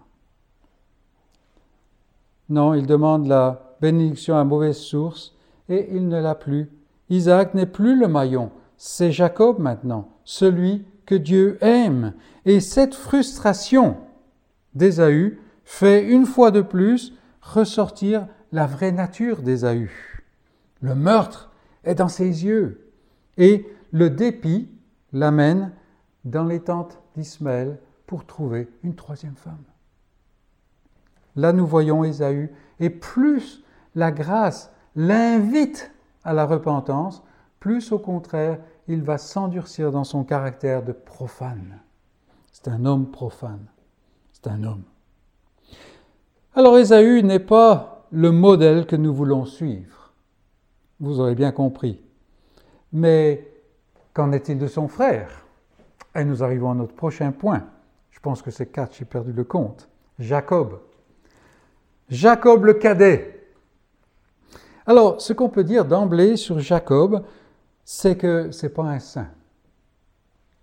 [2.49, 5.35] Non, il demande la bénédiction à mauvaise source
[5.67, 6.69] et il ne l'a plus.
[7.09, 12.13] Isaac n'est plus le maillon, c'est Jacob maintenant, celui que Dieu aime.
[12.45, 13.97] Et cette frustration
[14.73, 19.91] d'Ésaü fait une fois de plus ressortir la vraie nature d'Ésaü.
[20.81, 21.51] Le meurtre
[21.83, 22.88] est dans ses yeux
[23.39, 24.69] et le dépit
[25.11, 25.71] l'amène
[26.25, 29.63] dans les tentes d'Ismaël pour trouver une troisième femme.
[31.35, 33.63] Là, nous voyons Ésaü, et plus
[33.95, 35.91] la grâce l'invite
[36.23, 37.23] à la repentance,
[37.59, 41.79] plus au contraire, il va s'endurcir dans son caractère de profane.
[42.51, 43.65] C'est un homme profane.
[44.33, 44.83] C'est un homme.
[46.55, 50.13] Alors Ésaü n'est pas le modèle que nous voulons suivre.
[50.99, 52.01] Vous aurez bien compris.
[52.91, 53.47] Mais
[54.13, 55.45] qu'en est-il de son frère?
[56.15, 57.65] Et nous arrivons à notre prochain point.
[58.11, 59.87] Je pense que c'est quatre, j'ai perdu le compte.
[60.17, 60.79] Jacob.
[62.09, 63.47] Jacob le cadet.
[64.85, 67.23] Alors, ce qu'on peut dire d'emblée sur Jacob,
[67.85, 69.29] c'est que ce n'est pas un saint.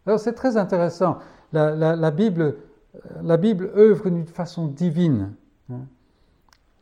[0.05, 1.19] Alors, c'est très intéressant.
[1.53, 2.57] La, Bible,
[3.23, 5.33] la Bible œuvre d'une façon divine.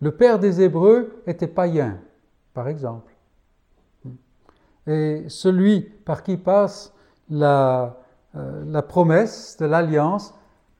[0.00, 1.98] Le père des Hébreux était païen,
[2.52, 3.13] par exemple.
[4.86, 6.92] Et celui par qui passe
[7.30, 7.96] la,
[8.36, 10.34] euh, la promesse de l'alliance,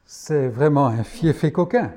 [0.05, 1.93] c'est vraiment un fiefé coquin.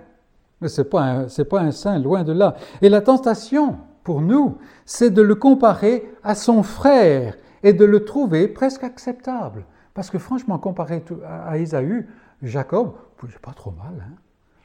[0.62, 2.56] Mais ce n'est pas, pas, un saint, loin de là.
[2.82, 8.06] Et la tentation, pour nous, c'est de le comparer à son frère et de le
[8.06, 9.65] trouver presque acceptable.
[9.93, 12.08] Parce que franchement, comparé à Ésaü,
[12.41, 12.93] Jacob,
[13.30, 14.06] c'est pas trop mal.
[14.08, 14.15] Hein.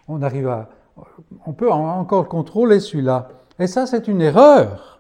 [0.07, 0.69] on arrive à,
[1.47, 3.29] on peut encore contrôler celui-là.
[3.59, 4.92] Et ça, c'est une erreur.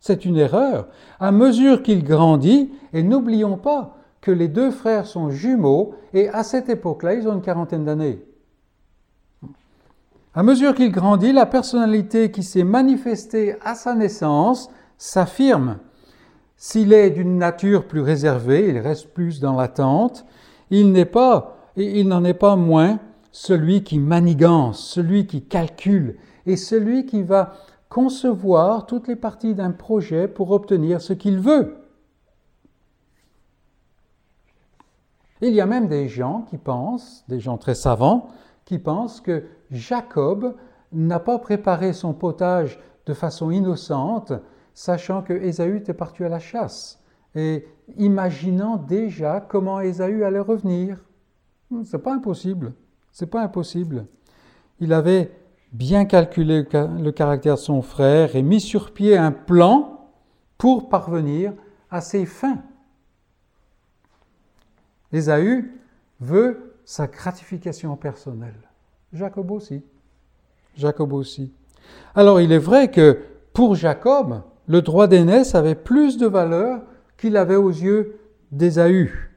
[0.00, 0.88] C'est une erreur.
[1.18, 6.42] À mesure qu'il grandit, et n'oublions pas que les deux frères sont jumeaux, et à
[6.42, 8.24] cette époque-là, ils ont une quarantaine d'années.
[10.34, 15.78] À mesure qu'il grandit, la personnalité qui s'est manifestée à sa naissance s'affirme.
[16.56, 20.24] S'il est d'une nature plus réservée, il reste plus dans l'attente,
[20.70, 23.00] il n'est pas, il n'en est pas moins
[23.32, 27.54] celui qui manigance, celui qui calcule et celui qui va
[27.90, 31.76] concevoir toutes les parties d'un projet pour obtenir ce qu'il veut.
[35.42, 38.28] Il y a même des gens qui pensent, des gens très savants,
[38.64, 40.54] qui pensent que Jacob
[40.92, 44.32] n'a pas préparé son potage de façon innocente,
[44.72, 47.02] sachant que Ésaü était parti à la chasse
[47.34, 50.98] et imaginant déjà comment Ésaü allait revenir.
[51.84, 52.74] C'est pas impossible.
[53.12, 54.06] C'est pas impossible.
[54.78, 55.32] Il avait
[55.72, 60.08] bien calculé le caractère de son frère et mis sur pied un plan
[60.58, 61.52] pour parvenir
[61.90, 62.62] à ses fins.
[65.12, 65.72] Ésaü
[66.20, 68.68] veut sa gratification personnelle.
[69.12, 69.82] Jacob aussi.
[70.76, 71.52] Jacob aussi.
[72.14, 73.18] Alors il est vrai que
[73.52, 76.82] pour Jacob, le droit d'aînesse avait plus de valeur
[77.16, 78.20] qu'il avait aux yeux
[78.52, 79.30] d'Ésaü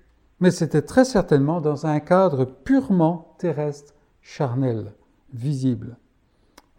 [0.43, 4.91] mais c'était très certainement dans un cadre purement terrestre, charnel,
[5.34, 5.96] visible.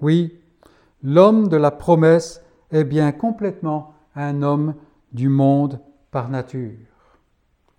[0.01, 0.39] Oui,
[1.03, 4.75] l'homme de la promesse est bien complètement un homme
[5.13, 5.81] du monde
[6.11, 6.79] par nature.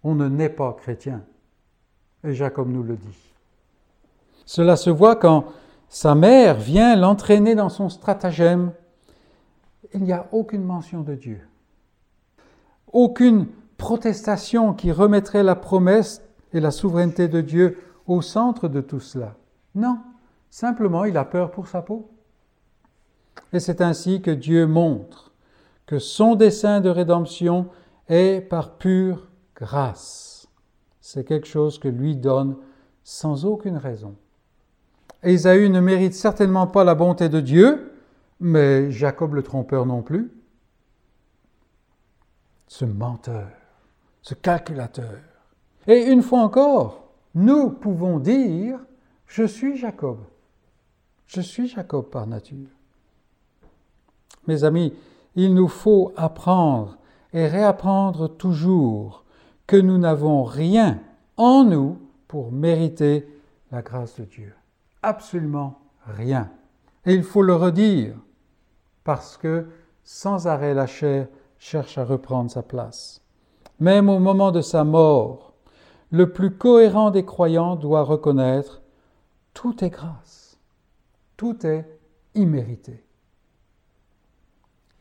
[0.04, 1.24] On ne naît pas chrétien,
[2.24, 3.34] et Jacob nous le dit.
[4.46, 5.46] Cela se voit quand
[5.90, 8.72] sa mère vient l'entraîner dans son stratagème.
[9.94, 11.42] Il n'y a aucune mention de Dieu,
[12.92, 13.48] aucune
[13.78, 16.22] protestation qui remettrait la promesse
[16.54, 19.36] et la souveraineté de Dieu au centre de tout cela.
[19.74, 19.98] Non,
[20.56, 22.10] simplement il a peur pour sa peau.
[23.52, 25.34] Et c'est ainsi que Dieu montre
[25.86, 27.68] que son dessein de rédemption
[28.08, 30.48] est par pure grâce.
[31.02, 32.56] C'est quelque chose que lui donne
[33.04, 34.16] sans aucune raison.
[35.24, 37.92] Ésaü ne mérite certainement pas la bonté de Dieu,
[38.40, 40.32] mais Jacob le trompeur non plus.
[42.68, 43.50] Ce menteur
[44.22, 45.20] ce calculateur.
[45.86, 48.80] Et une fois encore, nous pouvons dire,
[49.28, 50.18] je suis Jacob.
[51.28, 52.70] Je suis Jacob par nature.
[54.48, 54.94] Mes amis,
[55.36, 56.98] il nous faut apprendre
[57.34, 59.26] et réapprendre toujours
[59.68, 61.02] que nous n'avons rien
[61.38, 63.28] en nous pour mériter
[63.72, 64.54] la grâce de Dieu.
[65.02, 66.52] Absolument rien.
[67.06, 68.16] Et il faut le redire,
[69.04, 69.68] parce que
[70.04, 73.22] sans arrêt la chair cherche à reprendre sa place.
[73.80, 75.54] Même au moment de sa mort,
[76.12, 78.82] le plus cohérent des croyants doit reconnaître
[79.54, 80.45] tout est grâce,
[81.38, 81.86] tout est
[82.34, 83.04] immérité.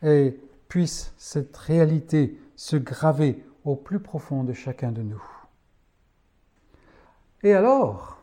[0.03, 5.23] Et puisse cette réalité se graver au plus profond de chacun de nous.
[7.43, 8.19] Et alors,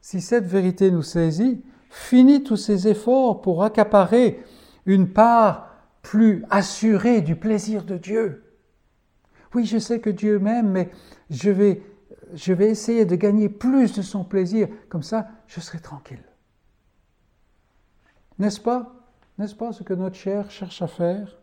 [0.00, 4.42] si cette vérité nous saisit, finis tous ces efforts pour accaparer
[4.86, 5.70] une part
[6.02, 8.46] plus assurée du plaisir de Dieu
[9.56, 10.90] oui, je sais que Dieu m'aime, mais
[11.30, 11.80] je vais,
[12.34, 14.68] je vais essayer de gagner plus de son plaisir.
[14.90, 16.22] Comme ça, je serai tranquille.
[18.38, 18.92] N'est-ce pas?
[19.38, 21.38] N'est-ce pas ce que notre chair cherche à faire?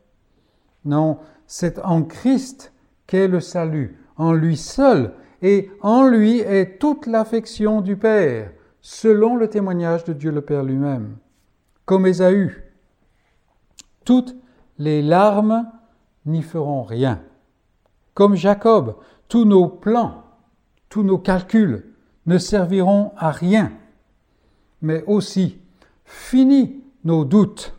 [0.85, 2.73] Non, c'est en Christ
[3.07, 3.99] qu'est le salut.
[4.15, 10.13] en lui seul, et en lui est toute l'affection du Père, selon le témoignage de
[10.13, 11.17] Dieu le Père lui-même.
[11.85, 12.63] Comme Ésaü,
[14.05, 14.35] toutes
[14.77, 15.69] les larmes
[16.25, 17.21] n'y feront rien.
[18.13, 18.95] Comme Jacob,
[19.27, 20.23] tous nos plans,
[20.89, 21.85] tous nos calculs
[22.25, 23.71] ne serviront à rien.
[24.81, 25.59] Mais aussi,
[26.13, 27.75] fini nos doutes,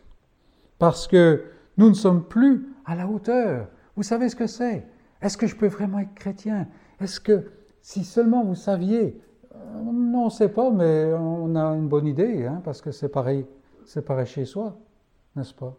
[0.77, 1.45] parce que
[1.77, 3.69] nous ne sommes plus à la hauteur.
[3.95, 4.85] Vous savez ce que c'est?
[5.21, 6.67] Est-ce que je peux vraiment être chrétien?
[6.99, 7.49] Est-ce que,
[7.81, 9.21] si seulement vous saviez,
[9.55, 12.91] euh, non, on ne sait pas, mais on a une bonne idée, hein, parce que
[12.91, 13.45] c'est pareil,
[13.85, 14.77] c'est pareil chez soi,
[15.37, 15.73] n'est-ce pas?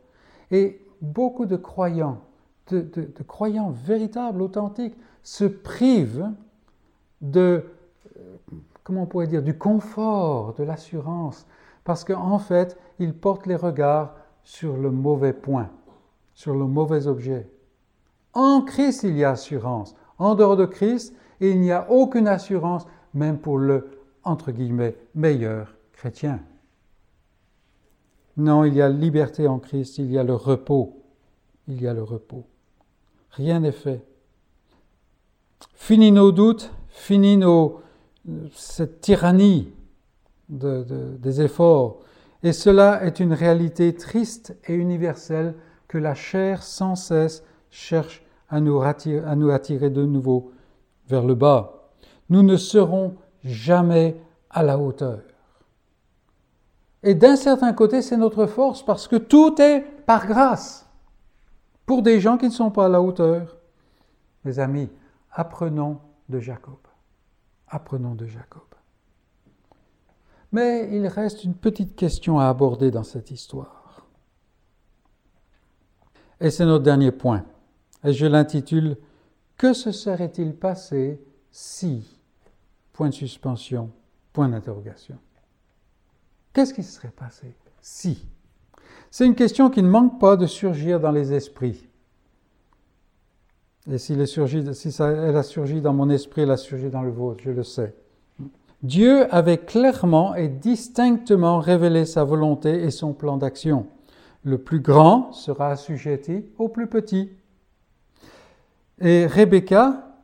[0.50, 2.22] Et beaucoup de croyants,
[2.70, 6.30] de, croyants véritables, authentiques, se privent
[7.20, 7.64] de,
[8.16, 8.36] euh,
[8.82, 11.46] comment on pourrait dire, du confort, de l'assurance,
[11.86, 14.12] parce qu'en fait, ils portent les regards
[14.42, 15.70] sur le mauvais point,
[16.34, 17.48] sur le mauvais objet.
[18.34, 19.94] En Christ, il y a assurance.
[20.18, 23.88] En dehors de Christ, il n'y a aucune assurance, même pour le,
[25.14, 26.40] meilleur chrétien.
[28.36, 31.04] Non, il y a liberté en Christ, il y a le repos.
[31.68, 32.44] Il y a le repos.
[33.30, 34.02] Rien n'est fait.
[35.74, 37.80] Fini nos doutes, fini nos,
[38.50, 39.72] cette tyrannie
[40.48, 42.00] des efforts.
[42.42, 45.54] Et cela est une réalité triste et universelle
[45.88, 50.52] que la chair sans cesse cherche à nous, attirer, à nous attirer de nouveau
[51.08, 51.90] vers le bas.
[52.28, 54.20] Nous ne serons jamais
[54.50, 55.20] à la hauteur.
[57.02, 60.88] Et d'un certain côté, c'est notre force parce que tout est par grâce.
[61.84, 63.56] Pour des gens qui ne sont pas à la hauteur.
[64.44, 64.88] Mes amis,
[65.30, 66.78] apprenons de Jacob.
[67.68, 68.65] Apprenons de Jacob.
[70.56, 74.06] Mais il reste une petite question à aborder dans cette histoire.
[76.40, 77.44] Et c'est notre dernier point.
[78.02, 78.96] Et je l'intitule
[79.58, 82.18] Que se serait-il passé si?
[82.94, 83.90] Point de suspension,
[84.32, 85.18] point d'interrogation.
[86.54, 88.26] Qu'est-ce qui serait passé si?
[89.10, 91.86] C'est une question qui ne manque pas de surgir dans les esprits.
[93.90, 94.22] Et si elle
[95.36, 97.94] a surgi dans mon esprit, elle a surgi dans le vôtre, je le sais.
[98.82, 103.86] Dieu avait clairement et distinctement révélé sa volonté et son plan d'action.
[104.44, 107.30] Le plus grand sera assujetti au plus petit.
[109.00, 110.16] Et Rebecca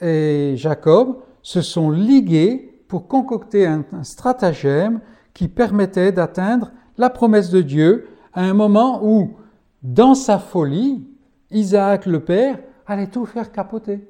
[0.00, 5.00] et Jacob se sont ligués pour concocter un stratagème
[5.34, 9.36] qui permettait d'atteindre la promesse de Dieu à un moment où,
[9.82, 11.06] dans sa folie,
[11.50, 14.06] Isaac le Père allait tout faire capoter.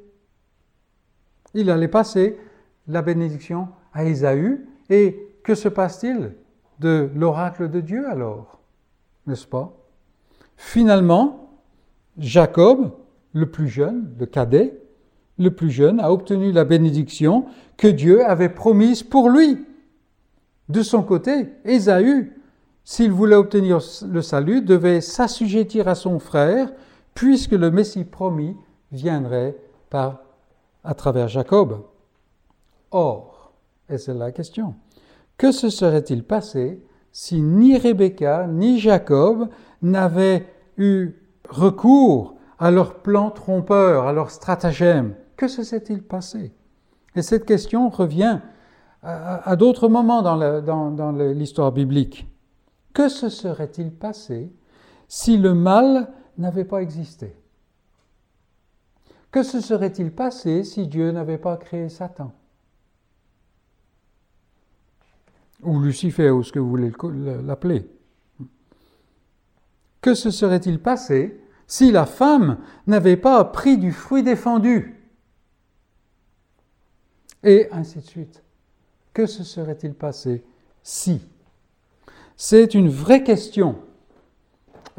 [1.54, 2.38] Il allait passer
[2.88, 6.32] la bénédiction à Ésaü, et que se passe-t-il
[6.80, 8.60] de l'oracle de Dieu alors
[9.26, 9.72] N'est-ce pas?
[10.56, 11.50] Finalement,
[12.18, 12.92] Jacob,
[13.32, 14.80] le plus jeune, le cadet,
[15.38, 19.64] le plus jeune, a obtenu la bénédiction que Dieu avait promise pour lui.
[20.68, 22.32] De son côté, Ésaü,
[22.84, 26.72] s'il voulait obtenir le salut, devait s'assujettir à son frère,
[27.14, 28.56] puisque le Messie promis
[28.92, 29.56] viendrait
[29.90, 30.20] par,
[30.84, 31.82] à travers Jacob.
[32.98, 33.52] Or,
[33.90, 34.74] et c'est la question,
[35.36, 36.82] que se serait-il passé
[37.12, 39.50] si ni Rebecca ni Jacob
[39.82, 40.46] n'avaient
[40.78, 41.12] eu
[41.50, 45.14] recours à leur plan trompeur, à leur stratagème?
[45.36, 46.54] Que se serait-il passé?
[47.14, 48.40] Et cette question revient
[49.02, 52.26] à, d'autres moments dans l'histoire biblique.
[52.94, 54.50] Que se serait-il passé
[55.06, 57.36] si le mal n'avait pas existé?
[59.30, 62.32] Que se serait-il passé si Dieu n'avait pas créé Satan?
[65.62, 66.92] Ou Lucifer, ou ce que vous voulez
[67.44, 67.88] l'appeler.
[70.00, 75.02] Que se serait-il passé si la femme n'avait pas pris du fruit défendu?
[77.42, 78.42] Et ainsi de suite.
[79.12, 80.44] Que se serait-il passé
[80.82, 81.20] si?
[82.36, 83.76] C'est une vraie question.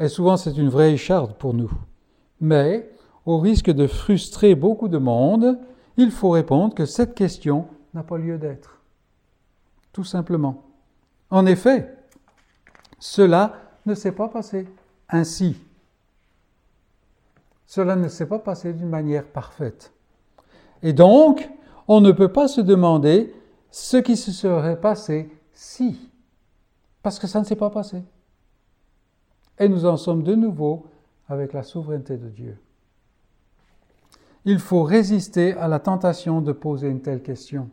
[0.00, 1.70] Et souvent, c'est une vraie écharde pour nous.
[2.40, 2.90] Mais,
[3.26, 5.58] au risque de frustrer beaucoup de monde,
[5.96, 8.77] il faut répondre que cette question n'a pas lieu d'être.
[9.98, 10.62] Tout simplement.
[11.28, 11.92] En effet,
[13.00, 14.68] cela ne s'est pas passé
[15.08, 15.56] ainsi.
[17.66, 19.92] Cela ne s'est pas passé d'une manière parfaite.
[20.84, 21.50] Et donc,
[21.88, 23.34] on ne peut pas se demander
[23.72, 26.08] ce qui se serait passé si,
[27.02, 28.00] parce que ça ne s'est pas passé.
[29.58, 30.86] Et nous en sommes de nouveau
[31.28, 32.56] avec la souveraineté de Dieu.
[34.44, 37.68] Il faut résister à la tentation de poser une telle question.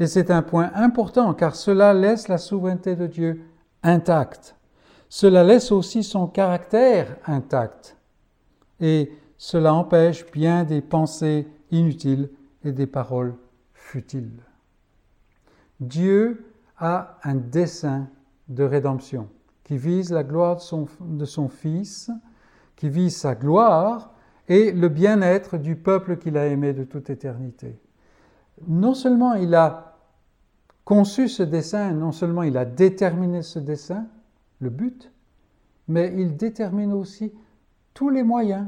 [0.00, 3.42] Et c'est un point important car cela laisse la souveraineté de Dieu
[3.82, 4.56] intacte.
[5.08, 7.96] Cela laisse aussi son caractère intact.
[8.80, 12.30] Et cela empêche bien des pensées inutiles
[12.64, 13.34] et des paroles
[13.72, 14.42] futiles.
[15.80, 16.44] Dieu
[16.78, 18.08] a un dessein
[18.48, 19.28] de rédemption
[19.62, 22.10] qui vise la gloire de son, Fils,
[22.76, 24.12] qui vise sa gloire
[24.48, 27.78] et le bien-être du peuple qu'il a aimé de toute éternité.
[28.66, 29.96] Non seulement il a
[30.84, 34.06] conçu ce dessein, non seulement il a déterminé ce dessein,
[34.60, 35.10] le but,
[35.88, 37.32] mais il détermine aussi
[37.92, 38.66] tous les moyens,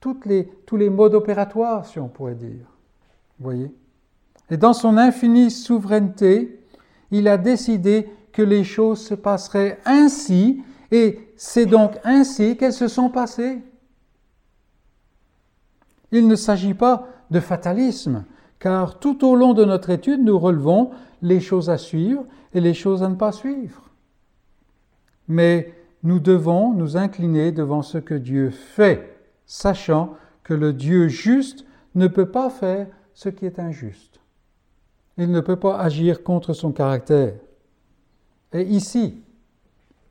[0.00, 2.66] tous les modes opératoires, si on pourrait dire.
[3.38, 3.74] Vous voyez?
[4.50, 6.64] Et dans son infinie souveraineté,
[7.10, 12.88] il a décidé que les choses se passeraient ainsi, et c'est donc ainsi qu'elles se
[12.88, 13.62] sont passées.
[16.12, 18.24] Il ne s'agit pas de fatalisme,
[18.58, 20.90] car tout au long de notre étude, nous relevons
[21.22, 22.24] les choses à suivre
[22.54, 23.82] et les choses à ne pas suivre.
[25.28, 25.72] Mais
[26.02, 29.16] nous devons nous incliner devant ce que Dieu fait,
[29.46, 31.64] sachant que le Dieu juste
[31.94, 34.20] ne peut pas faire ce qui est injuste.
[35.18, 37.34] Il ne peut pas agir contre son caractère.
[38.52, 39.22] Et ici,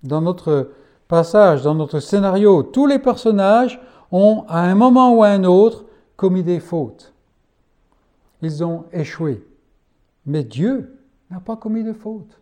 [0.03, 0.71] dans notre
[1.07, 5.85] passage, dans notre scénario, tous les personnages ont, à un moment ou à un autre,
[6.19, 7.13] commis des fautes.
[8.41, 9.41] Ils ont échoué.
[10.25, 10.99] Mais Dieu
[11.31, 12.41] n'a pas commis de faute.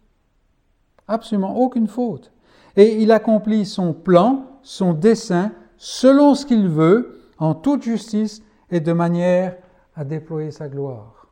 [1.08, 2.32] Absolument aucune faute.
[2.76, 8.80] Et il accomplit son plan, son dessein, selon ce qu'il veut, en toute justice et
[8.80, 9.56] de manière
[9.96, 11.28] à déployer sa gloire.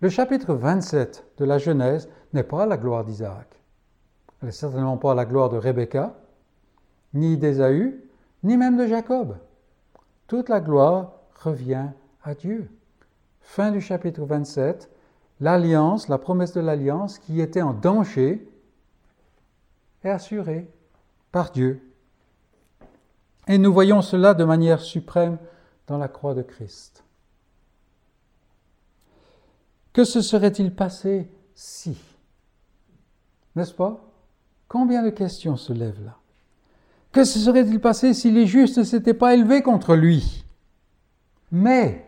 [0.00, 3.48] Le chapitre 27 de la Genèse n'est pas la gloire d'Isaac.
[4.42, 6.16] Elle n'est certainement pas la gloire de Rebecca,
[7.14, 8.04] ni d'Ésaü,
[8.42, 9.38] ni même de Jacob.
[10.26, 11.88] Toute la gloire revient
[12.22, 12.70] à Dieu.
[13.40, 14.90] Fin du chapitre 27,
[15.40, 18.48] l'alliance, la promesse de l'alliance qui était en danger
[20.04, 20.70] est assurée
[21.30, 21.82] par Dieu.
[23.48, 25.38] Et nous voyons cela de manière suprême
[25.86, 27.04] dans la croix de Christ.
[29.92, 31.98] Que se serait-il passé si
[33.56, 34.00] N'est-ce pas?
[34.68, 36.16] Combien de questions se lèvent là?
[37.10, 40.44] Que se serait-il passé si les justes ne s'étaient pas élevés contre lui?
[41.52, 42.04] Mais,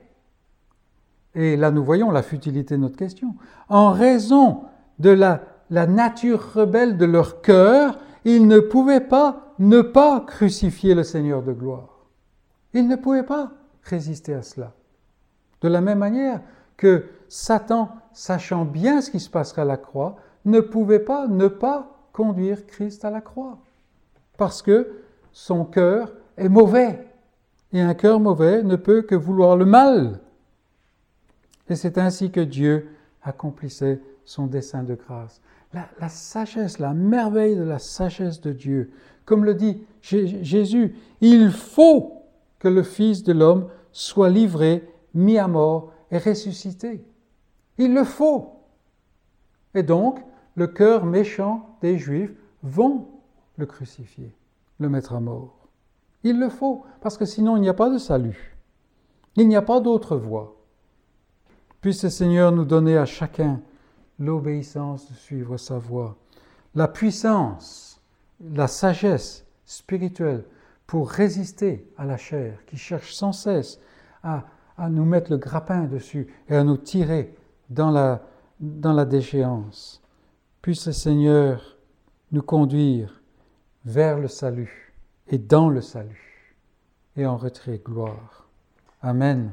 [1.34, 3.34] et là nous voyons la futilité de notre question,
[3.68, 4.62] en raison
[4.98, 11.02] de la, nature rebelle de leur cœur, ils ne pouvaient pas ne pas crucifier le
[11.02, 12.06] Seigneur de gloire.
[12.72, 14.72] Ils ne pouvaient pas résister à cela.
[15.60, 16.40] De la même manière
[16.76, 21.48] que Satan, sachant bien ce qui se passerait à la croix, ne pouvait pas ne
[21.48, 23.58] pas conduire Christ à la croix.
[24.36, 25.00] Parce que
[25.32, 27.06] son cœur est mauvais.
[27.74, 30.20] Et un cœur mauvais ne peut que vouloir le mal.
[31.68, 32.88] Et c'est ainsi que Dieu
[33.20, 35.40] accomplissait son dessein de grâce.
[35.72, 38.92] La, sagesse, la merveille de la sagesse de Dieu.
[39.24, 42.22] Comme le dit Jésus, il faut
[42.60, 47.04] que le Fils de l'homme soit livré, mis à mort et ressuscité.
[47.76, 48.52] Il le faut.
[49.74, 50.20] Et donc,
[50.54, 52.30] le cœur méchant des Juifs
[52.62, 53.08] vont
[53.56, 54.32] le crucifier,
[54.78, 55.63] le mettre à mort.
[56.24, 58.56] Il le faut, parce que sinon il n'y a pas de salut.
[59.36, 60.56] Il n'y a pas d'autre voie.
[61.82, 63.60] Puisse le Seigneur nous donner à chacun
[64.18, 66.16] l'obéissance de suivre sa voie,
[66.74, 68.00] la puissance,
[68.40, 70.44] la sagesse spirituelle
[70.86, 73.78] pour résister à la chair qui cherche sans cesse
[74.22, 74.44] à,
[74.88, 77.34] nous mettre le grappin dessus et à nous tirer
[77.68, 78.22] dans la,
[78.60, 80.02] dans la déchéance.
[80.62, 81.76] Puisse le Seigneur
[82.32, 83.22] nous conduire
[83.84, 84.83] vers le salut
[85.28, 86.56] et dans le salut
[87.16, 88.48] et en retrait gloire.
[89.02, 89.52] Amen.